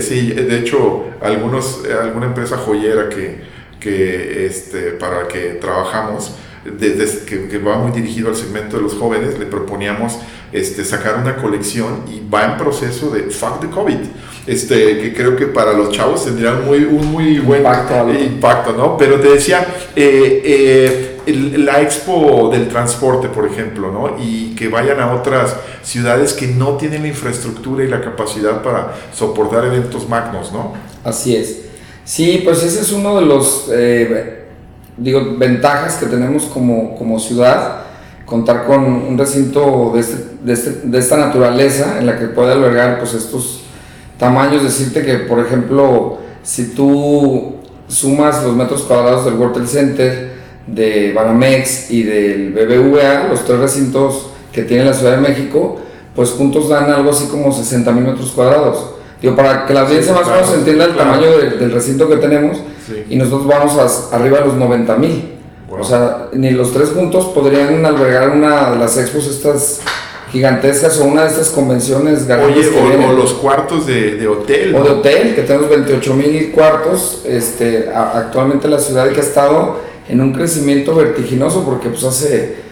[0.00, 3.38] sí, de hecho, algunos, alguna empresa joyera que,
[3.78, 9.38] que este, para que trabajamos, desde que, va muy dirigido al segmento de los jóvenes,
[9.38, 10.18] le proponíamos
[10.52, 13.98] este, sacar una colección y va en proceso de Fuck the COVID,
[14.46, 18.98] este, que creo que para los chavos tendría muy, un muy buen impacto, ¿no?
[18.98, 20.42] Pero te decía, eh,
[21.26, 24.22] eh, la expo del transporte, por ejemplo, ¿no?
[24.22, 28.94] Y que vayan a otras ciudades que no tienen la infraestructura y la capacidad para
[29.14, 30.74] soportar eventos magnos, ¿no?
[31.04, 31.62] Así es.
[32.04, 33.70] Sí, pues ese es uno de los...
[33.72, 34.36] Eh,
[34.96, 37.82] digo, ventajas que tenemos como, como ciudad,
[38.24, 42.52] contar con un recinto de, este, de, este, de, esta naturaleza en la que puede
[42.52, 43.62] albergar pues estos
[44.18, 47.56] tamaños, decirte que por ejemplo, si tú
[47.88, 50.30] sumas los metros cuadrados del World Trade Center,
[50.66, 55.80] de Banamex y del BBVA, los tres recintos que tiene la Ciudad de México,
[56.14, 58.94] pues juntos dan algo así como 60 mil metros cuadrados.
[59.20, 62.58] Digo, para que la audiencia más o menos entienda el tamaño del recinto que tenemos,
[63.08, 63.76] y nosotros vamos
[64.12, 65.32] a, arriba de los 90 mil.
[65.70, 69.80] O sea, ni los tres juntos podrían albergar una de las expos estas
[70.32, 72.26] gigantescas o una de estas convenciones.
[72.28, 74.74] Oye, o, los cuartos de, de hotel.
[74.74, 77.22] O de hotel, que tenemos 28 mil cuartos.
[77.24, 82.69] Este, actualmente la ciudad que ha estado en un crecimiento vertiginoso porque pues hace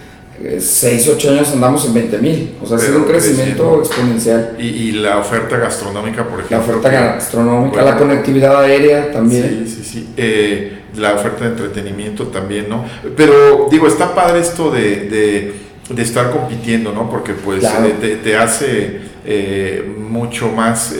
[0.58, 2.54] 6, 8 años andamos en 20 mil.
[2.62, 4.56] O sea, ha sido un crecimiento exponencial.
[4.58, 6.58] Y, y, la oferta gastronómica, por ejemplo.
[6.58, 9.64] La oferta gastronómica, la conectividad aérea también.
[9.66, 10.08] Sí, sí, sí.
[10.16, 12.84] Eh, la oferta de entretenimiento también, ¿no?
[13.16, 15.54] Pero digo, está padre esto de, de,
[15.90, 17.10] de estar compitiendo, ¿no?
[17.10, 20.94] Porque pues eh, te, te, hace eh, mucho más...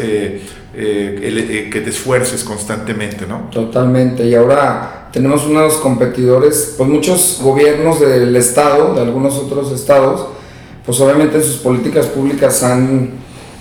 [0.74, 3.48] que te esfuerces constantemente, ¿no?
[3.50, 4.24] Totalmente.
[4.26, 10.26] Y ahora tenemos unos competidores, pues muchos gobiernos del estado, de algunos otros estados,
[10.84, 13.10] pues obviamente en sus políticas públicas han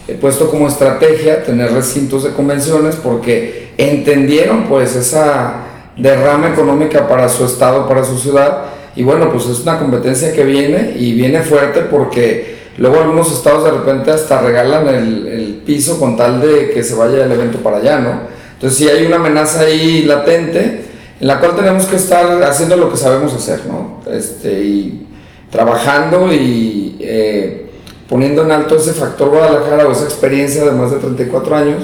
[0.07, 7.27] eh, puesto como estrategia tener recintos de convenciones porque entendieron pues esa derrama económica para
[7.27, 11.41] su estado, para su ciudad y bueno pues es una competencia que viene y viene
[11.41, 16.69] fuerte porque luego algunos estados de repente hasta regalan el, el piso con tal de
[16.69, 18.21] que se vaya el evento para allá, ¿no?
[18.53, 20.86] Entonces sí hay una amenaza ahí latente
[21.19, 24.01] en la cual tenemos que estar haciendo lo que sabemos hacer, ¿no?
[24.11, 25.07] Este, y
[25.51, 27.71] trabajando y eh,
[28.07, 31.83] poniendo en alto ese factor Guadalajara o esa experiencia de más de 34 años,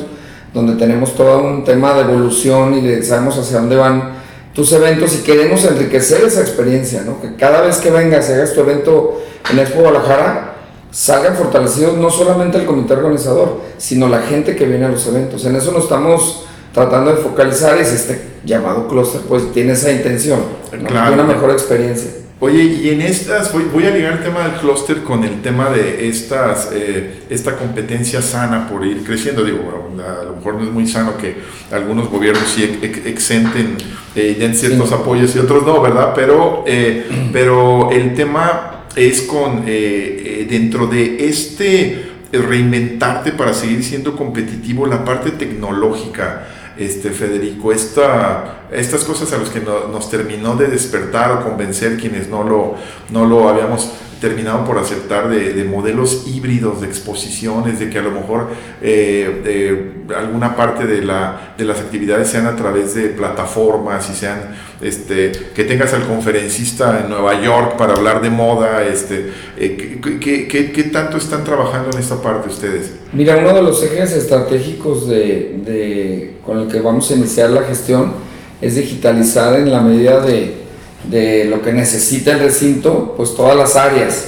[0.54, 4.14] donde tenemos todo un tema de evolución y de sabemos hacia dónde van
[4.54, 7.20] tus eventos y queremos enriquecer esa experiencia, ¿no?
[7.20, 9.20] Que cada vez que vengas y hagas tu evento
[9.52, 10.54] en Expo Guadalajara,
[10.92, 15.44] salgan fortalecidos no solamente el comité organizador, sino la gente que viene a los eventos.
[15.46, 20.40] En eso nos estamos tratando de focalizar y este llamado clúster pues tiene esa intención,
[20.72, 21.14] ¿no?
[21.14, 22.12] una mejor experiencia.
[22.40, 26.10] Oye, y en estas, voy, a ligar el tema del clúster con el tema de
[26.10, 29.46] estas, eh, esta competencia sana por ir creciendo.
[29.46, 29.60] Digo,
[29.98, 31.38] a lo mejor no es muy sano que
[31.72, 33.78] algunos gobiernos sí exenten
[34.14, 36.12] eh, den ciertos apoyos y otros no, ¿verdad?
[36.14, 44.86] Pero, eh, pero el tema es con, dentro de este reinventarte para seguir siendo competitivo,
[44.86, 46.46] la parte tecnológica
[46.78, 52.30] este, Federico, esta, estas cosas a las que nos terminó de despertar o convencer quienes
[52.30, 52.76] no lo,
[53.10, 53.92] no lo habíamos
[54.24, 58.48] terminado por aceptar de, modelos híbridos de exposiciones, de que a lo mejor
[58.82, 64.56] eh, alguna parte de, la, de las actividades sean a través de plataformas y sean,
[64.82, 70.48] este, que tengas al conferencista en Nueva York para hablar de moda, este, eh, ¿qué,
[70.48, 72.94] qué, qué, tanto están trabajando en esta parte ustedes?
[73.12, 77.64] Mira, uno de los ejes estratégicos de, de, con el que vamos a iniciar la
[77.64, 78.14] gestión
[78.62, 80.63] es digitalizar en la medida de
[81.04, 84.28] de lo que necesita el recinto, pues todas las áreas.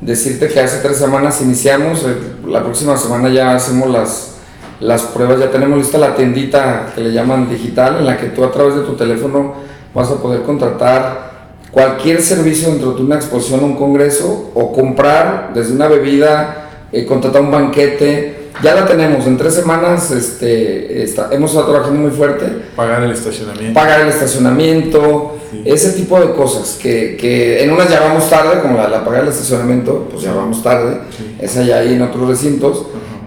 [0.00, 4.32] Decirte que hace tres semanas iniciamos, eh, la próxima semana ya hacemos las,
[4.80, 8.44] las pruebas, ya tenemos lista la tiendita que le llaman digital, en la que tú
[8.44, 9.54] a través de tu teléfono
[9.94, 11.32] vas a poder contratar
[11.70, 17.42] cualquier servicio dentro de una exposición, un congreso, o comprar desde una bebida, eh, contratar
[17.42, 22.46] un banquete, ya la tenemos, en tres semanas este, hemos estado trabajando muy fuerte.
[22.76, 23.74] Pagar el estacionamiento.
[23.74, 28.76] Pagar el estacionamiento, ese tipo de cosas, que, que, en unas ya vamos tarde, como
[28.76, 30.98] la, la pagar el estacionamiento, pues ya vamos tarde,
[31.40, 32.86] esa ya hay en otros recintos,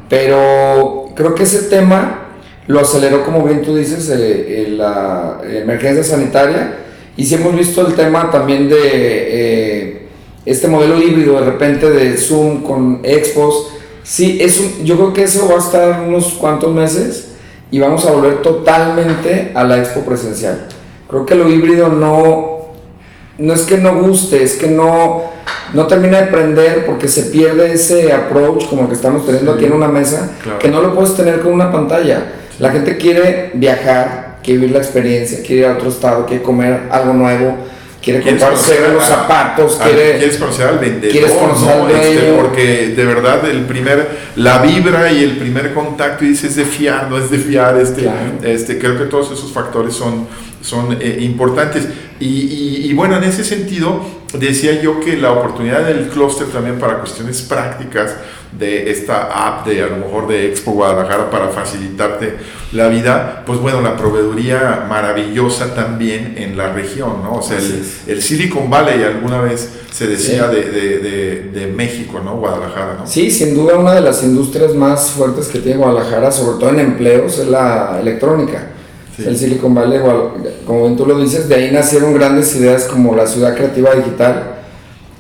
[0.10, 2.22] pero creo que ese tema
[2.68, 6.78] lo aceleró, como bien tú dices, eh, la emergencia sanitaria,
[7.18, 10.08] y si hemos visto el tema también de eh,
[10.46, 13.75] este modelo híbrido de repente de Zoom con expos,
[14.06, 17.30] Sí, es yo creo que eso va a estar unos cuantos meses
[17.72, 20.68] y vamos a volver totalmente a la expo presencial.
[21.10, 22.68] Creo que lo híbrido no,
[23.40, 25.24] no es que no guste, es que no,
[25.74, 29.74] no termina de prender porque se pierde ese approach como que estamos teniendo aquí en
[29.74, 32.32] una mesa, que no lo puedes tener con una pantalla.
[32.60, 36.90] La gente quiere viajar, quiere vivir la experiencia, quiere ir a otro estado, quiere comer
[36.92, 37.56] algo nuevo
[38.06, 41.90] quiere comprarse los zapatos, quiere, quieres conocer al vendedor, ¿no?
[41.90, 46.56] Este, porque de verdad el primer, la vibra y el primer contacto y dices es
[46.58, 48.08] de fiar, no es de fiar, este,
[48.44, 50.28] este, creo que todos esos factores son,
[50.62, 51.88] son eh, importantes.
[52.20, 57.00] Y, y, bueno, en ese sentido, decía yo que la oportunidad del clúster también para
[57.00, 58.16] cuestiones prácticas
[58.58, 62.36] de esta app de a lo mejor de Expo Guadalajara para facilitarte
[62.72, 67.36] la vida, pues bueno, la proveeduría maravillosa también en la región, ¿no?
[67.36, 67.58] O sea,
[68.08, 72.38] el, Silicon Valley alguna vez se decía de, de, de, México, ¿no?
[72.38, 73.08] Guadalajara, ¿no?
[73.08, 76.80] Sí, sin duda una de las industrias más fuertes que tiene Guadalajara, sobre todo en
[76.80, 78.72] empleos, es la electrónica.
[79.18, 80.00] El Silicon Valley,
[80.66, 84.55] como bien tú lo dices, de ahí nacieron grandes ideas como la ciudad creativa digital,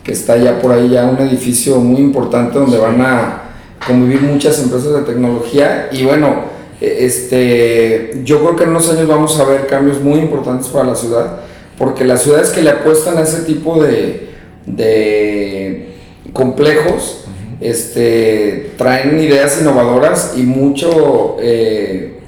[0.05, 3.41] que está ya por ahí ya un edificio muy importante donde van a
[3.85, 6.45] convivir muchas empresas de tecnología y bueno,
[6.79, 10.85] e, este, yo creo que en unos años vamos a ver cambios muy importantes para
[10.85, 11.39] la ciudad,
[11.79, 14.29] porque las ciudades que le apuestan a ese tipo de,
[14.67, 15.95] de
[16.33, 17.25] complejos
[17.59, 22.19] este, traen ideas innovadoras y mucho, eh,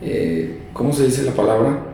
[0.00, 1.89] eh, ¿cómo se dice la palabra?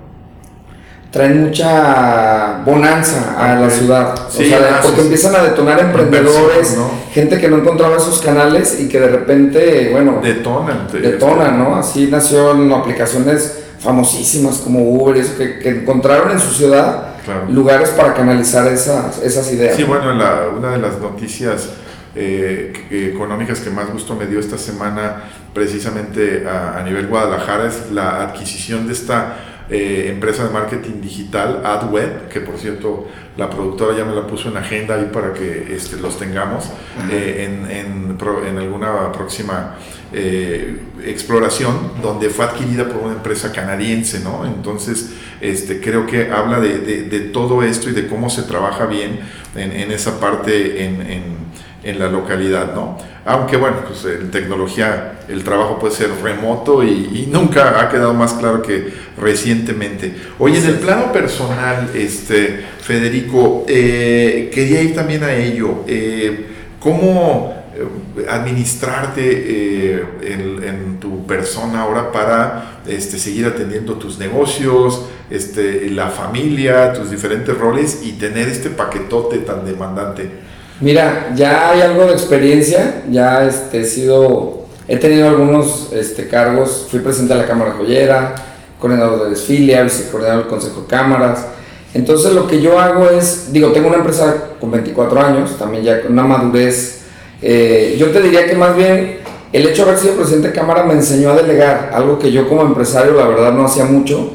[1.16, 4.14] Traen mucha bonanza a la ciudad.
[4.29, 6.76] o sea, porque empiezan a detonar emprendedores,
[7.12, 10.87] gente que no encontraba esos canales y que de repente, bueno, detonan.
[10.92, 11.76] Detonan, ¿no?
[11.76, 17.14] Así nacieron aplicaciones famosísimas como Uber, eso, que, encontraron en su ciudad
[17.48, 19.74] lugares para canalizar esas, esas ideas.
[19.74, 21.70] Sí, bueno, una de las noticias
[22.14, 27.90] eh, económicas que más gusto me dio esta semana, precisamente a, a nivel Guadalajara, es
[27.90, 29.37] la adquisición de esta
[29.68, 34.48] eh, empresa de marketing digital, AdWeb, que por cierto la productora ya me la puso
[34.48, 36.70] en agenda ahí para que este, los tengamos
[37.11, 39.74] eh, en, en, en, alguna próxima
[40.12, 44.46] eh, exploración, donde fue adquirida por una empresa canadiense, ¿no?
[44.46, 48.87] Entonces, este, creo que habla de, de, de todo esto y de cómo se trabaja
[48.87, 49.20] bien
[49.55, 51.46] en, en esa parte en,
[51.87, 52.99] en la localidad, ¿no?
[53.25, 58.12] Aunque bueno, pues en tecnología el trabajo puede ser remoto y, y nunca ha quedado
[58.12, 60.14] más claro que recientemente.
[60.38, 65.85] Oye, en el plano personal, este, Federico, eh, quería ir también a ello.
[65.87, 66.46] Eh,
[66.81, 75.07] ¿Cómo eh, administrarte eh, en, en, tu persona ahora para este, seguir atendiendo tus negocios,
[75.31, 80.56] este, la familia, tus diferentes roles y tener este paquetote tan demandante?
[80.81, 86.87] Mira, ya hay algo de experiencia, ya este, he sido, he tenido algunos este, cargos,
[86.91, 88.35] fui presidente de la Cámara Joyera,
[88.79, 91.47] coordinador de desfile, vicecoordinador del Consejo de Cámaras.
[91.95, 96.03] Entonces lo que yo hago es, digo, tengo una empresa con 24 años, también ya
[96.03, 97.05] con una madurez.
[97.41, 99.21] Eh, yo te diría que más bien
[99.55, 102.47] el hecho de haber sido presidente de Cámara me enseñó a delegar, algo que yo
[102.51, 104.33] como empresario la verdad no hacía mucho.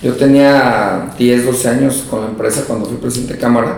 [0.00, 3.76] Yo tenía 10, 12 años con la empresa cuando fui presidente de Cámara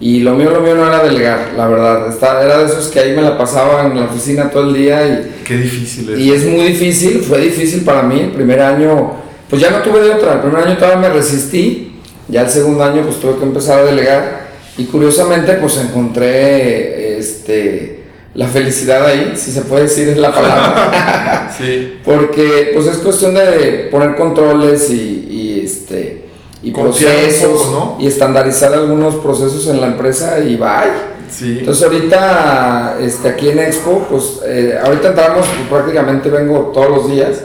[0.00, 2.08] y lo mío, lo mío no era delegar, la verdad.
[2.08, 5.06] Está, era de esos que ahí me la pasaba en la oficina todo el día.
[5.06, 6.18] Y, Qué difícil es.
[6.18, 8.18] Y es muy difícil, fue difícil para mí.
[8.18, 9.12] El primer año,
[9.50, 10.34] pues ya no tuve de otra.
[10.34, 12.00] El primer año todavía me resistí.
[12.28, 14.48] Ya el segundo año, pues tuve que empezar a delegar.
[14.78, 21.54] Y curiosamente, pues encontré este, la felicidad ahí, si se puede decir es la palabra.
[21.58, 21.98] sí.
[22.06, 26.19] Porque, pues es cuestión de poner controles y, y este
[26.62, 28.04] y Confiar procesos un poco, ¿no?
[28.04, 31.10] y estandarizar algunos procesos en la empresa y bye.
[31.30, 31.58] Sí.
[31.60, 37.10] Entonces ahorita este, aquí en Expo, pues eh, ahorita entramos, pues, prácticamente vengo todos los
[37.10, 37.44] días,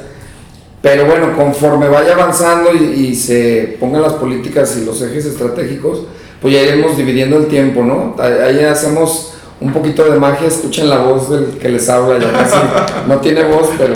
[0.82, 6.02] pero bueno, conforme vaya avanzando y, y se pongan las políticas y los ejes estratégicos,
[6.42, 8.16] pues ya iremos dividiendo el tiempo, ¿no?
[8.20, 12.58] Ahí hacemos un poquito de magia, escuchen la voz del que les habla, ya casi
[13.08, 13.96] no tiene voz, pero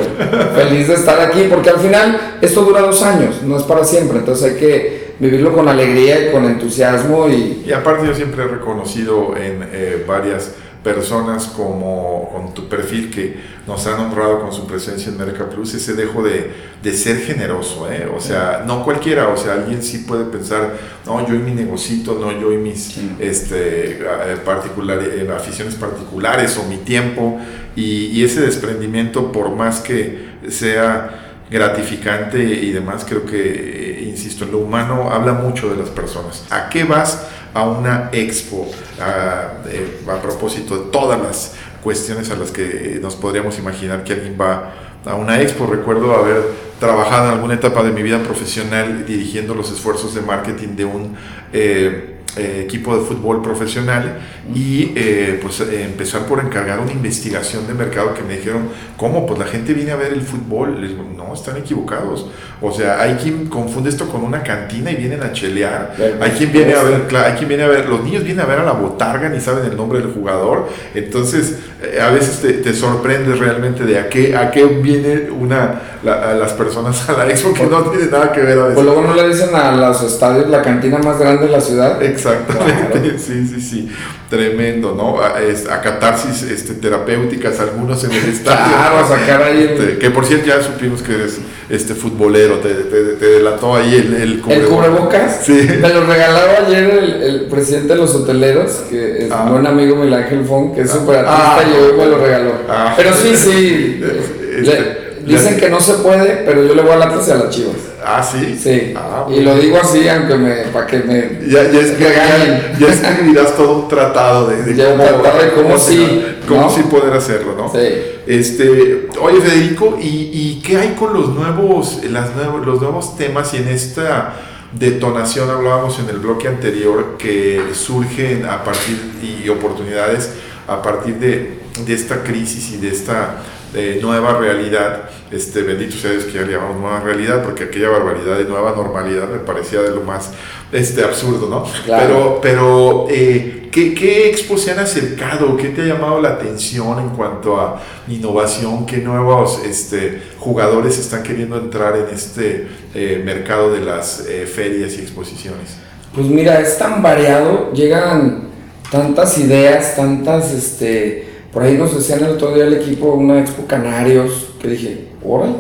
[0.55, 4.19] feliz de estar aquí, porque al final esto dura dos años, no es para siempre,
[4.19, 7.63] entonces hay que vivirlo con alegría y con entusiasmo y...
[7.65, 13.35] Y aparte yo siempre he reconocido en eh, varias personas como con tu perfil que
[13.67, 16.51] nos han honrado con su presencia en Merca Plus, ese dejo de,
[16.81, 18.09] de ser generoso, ¿eh?
[18.15, 22.17] o sea, no cualquiera, o sea, alguien sí puede pensar, no, yo y mi negocito,
[22.19, 23.11] no, yo y mis Sí.
[23.19, 27.37] este, eh, particular, eh, aficiones particulares o mi tiempo,
[27.75, 34.45] y, y ese desprendimiento, por más que sea gratificante y demás, creo que, eh, insisto,
[34.45, 36.45] lo humano habla mucho de las personas.
[36.49, 38.69] ¿A qué vas a una expo?
[38.99, 44.13] A, eh, a propósito de todas las cuestiones a las que nos podríamos imaginar que
[44.13, 44.73] alguien va
[45.05, 45.65] a una expo.
[45.65, 46.43] Recuerdo haber
[46.79, 51.15] trabajado en alguna etapa de mi vida profesional dirigiendo los esfuerzos de marketing de un...
[51.53, 54.19] eh, eh, equipo de fútbol profesional
[54.53, 59.25] y eh, pues eh, empezar por encargar una investigación de mercado que me dijeron, ¿cómo?
[59.25, 60.79] Pues la gente viene a ver el fútbol.
[60.81, 62.27] Les digo, no, están equivocados.
[62.61, 65.95] O sea, hay quien confunde esto con una cantina y vienen a chelear.
[66.21, 68.59] Hay quien viene a ver, hay quien viene a ver, los niños vienen a ver
[68.59, 70.67] a la botarga ni saben el nombre del jugador.
[70.93, 75.81] Entonces, eh, a veces te, te sorprendes realmente de a qué, a qué viene una,
[76.03, 78.73] la- a las personas a la expo que no tiene nada que ver a veces.
[78.75, 82.01] Pues luego no le dicen a los estadios la cantina más grande de la ciudad.
[82.19, 83.89] Exactamente, sí, sí, sí,
[84.29, 85.21] tremendo, ¿no?
[85.21, 88.75] A, es- a catarsis este, terapéuticas, algunos en el estadio.
[88.75, 92.55] Claro, a sacar ahí el- Este, que por cierto ya supimos que eres este futbolero,
[92.59, 94.69] te, te, te delató ahí el, el ¿El cubrebocas.
[94.69, 95.39] cubrebocas?
[95.45, 95.67] Sí.
[95.81, 99.43] Me lo regalaba ayer el, el presidente de los hoteleros, que es Ah.
[99.45, 101.55] un buen amigo Miguel Ángel Fon, que es súper Ah.
[101.57, 102.51] artista y hoy me lo regaló.
[102.69, 102.93] Ah.
[102.97, 104.01] Pero sí, sí.
[104.59, 107.35] Este, le- dicen que no se puede, pero yo le voy a Atlas y a
[107.35, 107.75] las chivas.
[108.17, 108.57] Ah, sí.
[108.61, 108.93] Sí.
[108.95, 110.55] Ah, y lo digo así, aunque me.
[110.73, 111.47] para que me.
[111.47, 115.77] Ya, ya, es ya, ya escribirás todo un tratado de, de cómo, tratado de cómo
[115.77, 116.69] sí, cómo ¿no?
[116.69, 117.71] sí poder hacerlo, ¿no?
[117.71, 117.87] Sí.
[118.25, 123.53] Este, oye Federico, ¿y, y qué hay con los nuevos, las nuevos, los nuevos temas
[123.53, 124.33] y en esta
[124.71, 130.31] detonación hablábamos en el bloque anterior que surgen a partir y oportunidades
[130.67, 133.37] a partir de, de esta crisis y de esta
[133.73, 135.09] eh, nueva realidad?
[135.31, 138.71] Este, bendito sea Dios que ya le llamamos nueva realidad, porque aquella barbaridad de nueva
[138.71, 140.31] normalidad me parecía de lo más
[140.71, 141.65] este, absurdo, ¿no?
[141.85, 142.39] Claro.
[142.41, 145.55] Pero, pero eh, ¿qué, ¿qué expos se han acercado?
[145.55, 148.85] ¿Qué te ha llamado la atención en cuanto a innovación?
[148.85, 154.93] ¿Qué nuevos este, jugadores están queriendo entrar en este eh, mercado de las eh, ferias
[154.93, 155.77] y exposiciones?
[156.13, 158.49] Pues mira, es tan variado, llegan
[158.91, 163.65] tantas ideas, tantas, este, por ahí nos decían el otro día el equipo, una Expo
[163.65, 165.55] Canarios, que dije, órale,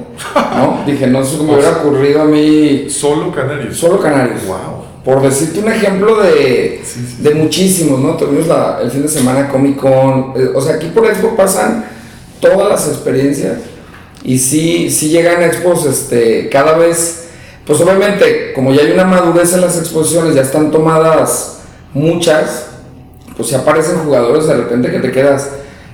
[0.55, 0.83] ¿no?
[0.87, 2.87] Dije, no sé cómo me hubiera ocurrido a mí.
[2.89, 3.77] Solo Canarios.
[3.77, 4.45] Solo Canarios.
[4.45, 4.79] Wow.
[5.03, 6.83] Por decirte un ejemplo de,
[7.19, 8.15] de muchísimos, ¿no?
[8.17, 11.85] Tuvimos la, el fin de semana Comic Con, eh, o sea, aquí por Expo pasan
[12.39, 13.57] todas las experiencias
[14.23, 17.29] y sí, sí llegan expos este, cada vez,
[17.65, 21.59] pues obviamente, como ya hay una madurez en las exposiciones, ya están tomadas
[21.93, 22.67] muchas,
[23.37, 25.49] pues si aparecen jugadores de repente que te quedas.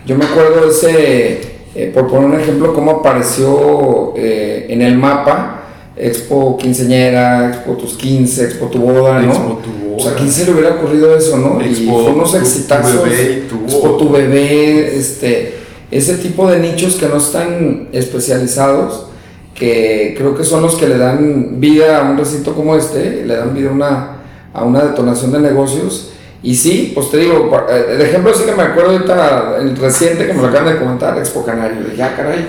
[0.06, 1.40] Yo me acuerdo ese,
[1.76, 5.62] eh, por poner un ejemplo, cómo apareció eh, en el mapa
[5.98, 9.32] Expo Quinceñera, Expo Tus 15, Expo Tu Boda, ¿no?
[9.32, 9.96] Expo Tu Boda.
[9.98, 11.60] O sea, ¿a quién se le hubiera ocurrido eso, no?
[11.62, 13.04] Expo y fue unos Tu- Tu exitazos.
[13.04, 13.90] Bebé y Tu Expo.
[13.98, 15.56] Tu Bebé, este,
[15.92, 19.08] ese tipo de nichos que no están especializados,
[19.56, 23.36] que creo que son los que le dan vida a un recinto como este, le
[23.38, 24.10] dan vida a una,
[24.54, 26.12] a una detonación de negocios.
[26.46, 30.28] Y sí, pues te digo, eh, de ejemplo sí que me acuerdo ahorita, el reciente
[30.28, 32.46] que me lo acaban de comentar, Expo Canario, de ya caray,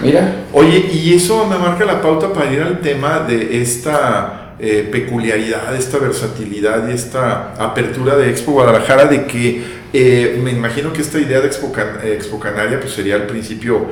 [0.00, 4.88] mira, Oye, y eso me marca la pauta para ir al tema de esta eh,
[4.92, 11.02] peculiaridad, esta versatilidad y esta apertura de Expo Guadalajara, de que eh, me imagino que
[11.02, 13.86] esta idea de Expo, Can- eh, Expo Canaria pues sería al principio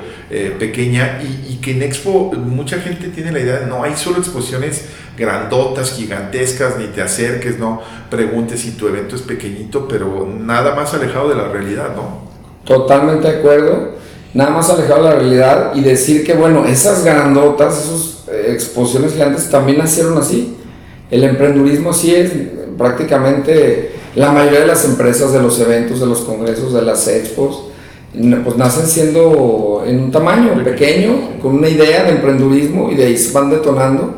[0.61, 4.85] pequeña y, que en Expo mucha gente tiene la idea de no hay solo exposiciones
[5.19, 10.95] grandotas, gigantescas, ni te acerques, no preguntes si tu evento es pequeñito, pero nada más
[10.95, 12.29] alejado de la realidad, ¿no?
[12.65, 13.99] Totalmente de acuerdo.
[14.35, 19.13] Nada más alejado de la realidad y decir que, bueno, esas grandotas, esas eh, exposiciones
[19.13, 20.57] gigantes también nacieron así.
[21.11, 22.31] El emprendurismo sí es
[22.77, 27.65] prácticamente la mayoría de las empresas, de los eventos, de los congresos, de las expos,
[28.13, 33.17] pues nacen siendo en un tamaño pequeño, con una idea de emprendurismo y de ahí
[33.17, 34.15] se van detonando.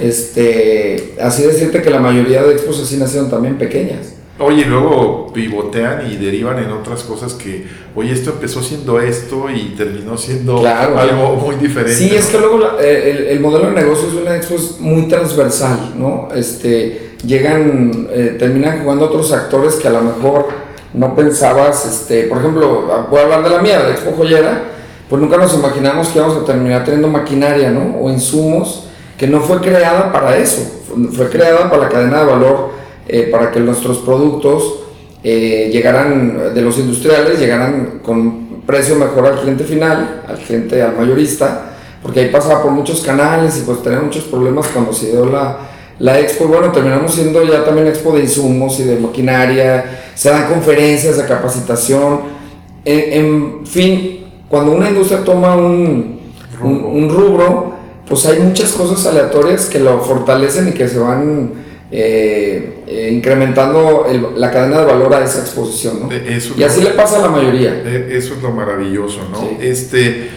[0.00, 4.14] Este, así decirte que la mayoría de expos así nacieron también pequeñas.
[4.38, 9.74] Oye, luego pivotean y derivan en otras cosas que, oye, esto empezó siendo esto y
[9.76, 10.98] terminó siendo Claro.
[10.98, 11.94] algo muy diferente.
[11.94, 14.80] Sí, es que luego la- eh, el, el modelo de negocio de una expo es
[14.80, 16.28] muy transversal, ¿no?
[16.34, 20.48] Este, llegan, eh, terminan jugando otros actores que a lo mejor
[20.94, 24.64] no pensabas, este, por ejemplo, voy a hablar de la mía, de Expo Joyera,
[25.08, 27.98] pues nunca nos imaginamos que íbamos a terminar teniendo maquinaria, ¿no?
[28.00, 28.83] O insumos
[29.16, 30.62] que no fue creada para eso,
[31.12, 32.70] fue, creada para la cadena de valor,
[33.06, 34.80] eh, para que nuestros productos
[35.22, 40.96] eh, llegaran de los industriales, llegaran con precio mejor al cliente final, al cliente, al
[40.96, 45.26] mayorista, porque ahí pasaba por muchos canales y pues tenía muchos problemas cuando se dio
[45.26, 45.58] la,
[45.98, 46.46] la expo.
[46.46, 51.24] Bueno, terminamos siendo ya también expo de insumos y de maquinaria, se dan conferencias de
[51.24, 52.20] capacitación,
[52.84, 56.20] en, en fin, cuando una industria toma un,
[56.62, 57.73] un, un rubro,
[58.08, 61.64] pues hay muchas cosas aleatorias que lo fortalecen y que se van
[61.96, 66.00] eh, eh, incrementando el- la cadena de valor a esa exposición.
[66.02, 66.12] ¿no?
[66.12, 67.72] Eh, eso Y así lo- le pasa a la mayoría.
[68.10, 69.38] Eso es lo maravilloso, ¿no?
[69.40, 69.58] Sí.
[69.60, 70.28] Este,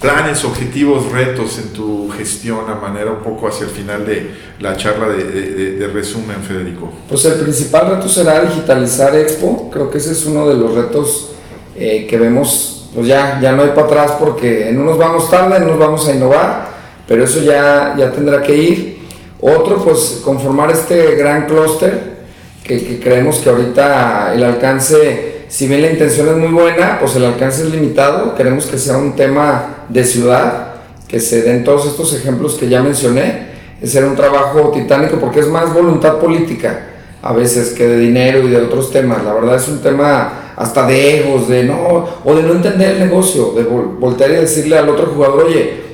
[0.00, 4.30] planes, objetivos, retos en tu gestión a manera un poco hacia el final de
[4.60, 6.90] la charla de, de- de- de resumen, Federico.
[7.08, 9.70] Pues el principal reto será digitalizar Expo.
[9.72, 11.30] Creo que ese es uno de los retos
[11.76, 15.60] eh, que vemos, pues ya, ya no hay para atrás porque no nos vamos tarde,
[15.60, 16.67] no nos vamos a innovar,
[17.08, 18.98] pero eso ya, ya tendrá que ir.
[19.40, 22.18] Otro, pues conformar este gran clúster
[22.62, 27.24] que, creemos que ahorita el alcance, si bien la intención es muy buena, pues el
[27.24, 28.34] alcance es limitado.
[28.34, 30.74] Queremos que sea un tema de ciudad,
[31.08, 33.48] que se den todos estos ejemplos que ya mencioné.
[33.82, 36.86] Será un trabajo titánico porque es más voluntad política
[37.22, 39.24] a veces que de dinero y de otros temas.
[39.24, 42.98] La verdad es un tema hasta de egos, de no, o de no entender el
[42.98, 45.87] negocio, de vol- voltear y decirle al otro jugador, oye,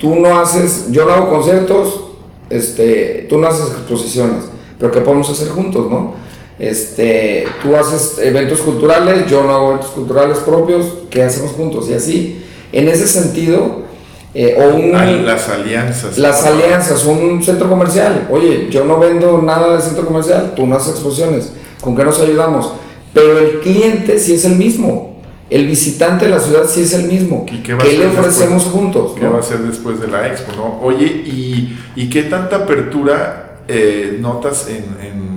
[0.00, 2.00] tú no haces, yo no hago conciertos,
[2.50, 4.44] este, tú no haces exposiciones,
[4.78, 6.14] pero ¿qué podemos hacer juntos, no?
[6.58, 11.88] Este, tú haces eventos culturales, yo no hago eventos culturales propios, ¿qué hacemos juntos?
[11.90, 12.42] Y así,
[12.72, 13.84] en ese sentido,
[14.34, 16.18] eh, o un, Ah, Las alianzas.
[16.18, 18.28] las alianzas, un centro comercial.
[18.30, 21.52] Oye, yo no vendo nada de centro comercial, tú no haces exposiciones.
[21.80, 22.72] ¿Con qué nos ayudamos?
[23.14, 25.15] Pero el cliente sí es el mismo.
[25.48, 27.46] El visitante de la ciudad sí es el mismo.
[27.50, 28.82] ¿Y qué va a le ofrecemos después?
[28.82, 29.12] juntos?
[29.16, 29.32] ¿Qué no?
[29.34, 30.80] va a ser después de la expo, no?
[30.82, 35.36] Oye, ¿y, y qué tanta apertura eh, notas en, en-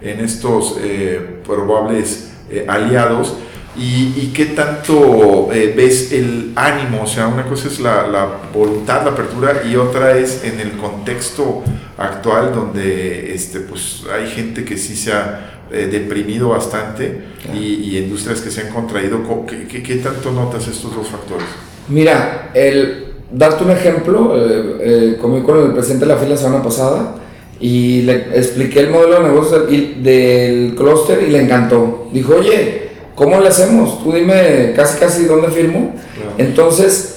[0.00, 3.34] en estos eh, probables eh, aliados?
[3.78, 7.02] ¿Y, y qué tanto eh, ves el ánimo?
[7.04, 10.72] O sea, una cosa es la, la voluntad, la apertura, y otra es en el
[10.72, 11.62] contexto
[11.96, 17.22] actual donde este, pues, hay gente que sí se ha eh, deprimido bastante
[17.54, 19.22] y, y industrias que se han contraído.
[19.22, 21.46] Co- ¿Qué, qué, qué tanto notas estos dos factores?
[21.88, 26.36] Mira, el, darte un ejemplo, eh, eh, comí con el presidente de la FIL la
[26.36, 27.14] semana pasada
[27.60, 32.08] y le expliqué el modelo de negocio del, del clúster y le encantó.
[32.12, 32.87] Dijo, oye,
[33.18, 34.02] ¿cómo le hacemos?
[34.02, 35.92] Tú dime casi casi dónde firmo.
[36.38, 37.16] Entonces,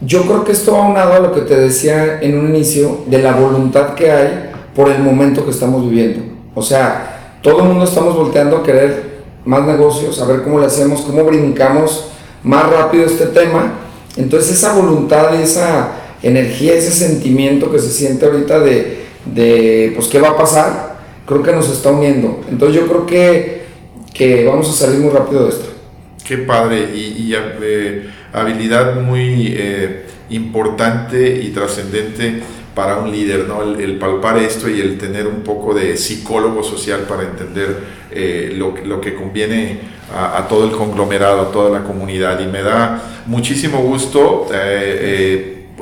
[0.00, 3.18] yo creo que esto va unado a lo que te decía en un inicio de
[3.18, 6.22] la voluntad que hay por el momento que estamos viviendo.
[6.54, 9.12] O sea, todo el mundo estamos volteando a querer
[9.44, 12.06] más negocios, a ver cómo le hacemos, cómo brincamos
[12.42, 13.74] más rápido este tema.
[14.16, 15.92] Entonces esa voluntad, esa
[16.22, 20.96] energía, ese sentimiento que se siente ahorita de, de pues qué va a pasar,
[21.26, 22.40] creo que nos está uniendo.
[22.50, 23.61] Entonces yo creo que,
[24.12, 25.72] que vamos a salir muy rápido de esto.
[26.24, 32.42] Qué padre y, eh, habilidad muy eh, importante y trascendente
[32.74, 33.62] para un líder, ¿no?
[33.62, 37.76] El, palpar esto y el tener un poco de psicólogo social para entender
[38.10, 39.80] eh, lo, que conviene
[40.14, 42.40] a, todo el conglomerado, a toda la comunidad.
[42.40, 44.46] Y me da muchísimo gusto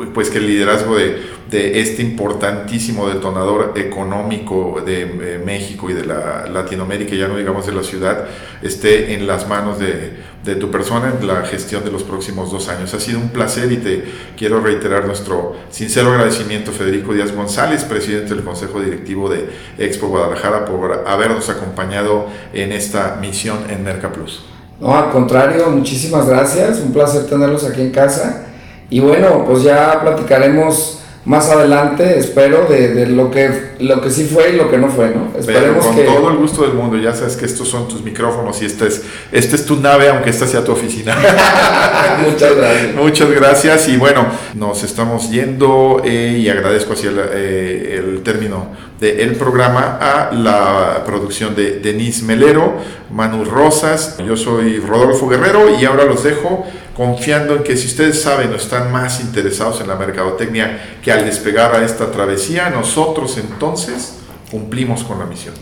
[0.06, 6.04] pues que el liderazgo de, de este importantísimo detonador económico de eh, México y de
[6.04, 8.26] la Latinoamérica, ya no digamos de la ciudad,
[8.62, 10.12] esté en las manos de,
[10.44, 12.94] de, tu persona en la gestión de los próximos dos años.
[12.94, 14.04] Ha sido un placer y te
[14.36, 19.48] quiero reiterar nuestro sincero agradecimiento, Federico Díaz González, presidente del Consejo Directivo de
[19.78, 24.44] Expo Guadalajara, por habernos acompañado en esta misión en Mercaplus.
[24.80, 28.46] No, al contrario, muchísimas gracias, un placer tenerlos aquí en casa.
[28.90, 34.24] Y bueno, pues ya platicaremos más adelante, espero, de, de, lo, que, lo que sí
[34.24, 35.38] fue y lo que no fue, ¿no?
[35.38, 38.64] Esperemos con todo el gusto del mundo, ya sabes que estos son tus micrófonos y
[38.64, 41.14] esta es, esta es tu nave, aunque esta sea tu oficina.
[42.26, 42.94] Muchas gracias.
[42.96, 48.68] Muchas gracias y bueno, nos estamos yendo eh, y agradezco así el, eh, el término
[48.98, 52.74] del programa a la producción de Denise Melero,
[53.10, 56.66] Manu Rosas, yo soy Rodolfo Guerrero y ahora los dejo
[57.00, 61.24] confiando en que si ustedes saben o están más interesados en la mercadotecnia que al
[61.24, 64.18] despegar a esta travesía, nosotros entonces
[64.50, 65.54] cumplimos con la misión.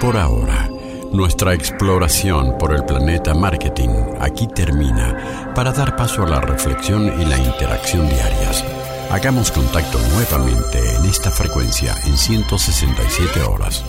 [0.00, 0.68] Por ahora,
[1.12, 3.90] nuestra exploración por el planeta marketing
[4.20, 8.64] aquí termina para dar paso a la reflexión y la interacción diarias.
[9.08, 13.84] Hagamos contacto nuevamente en esta frecuencia en 167 horas.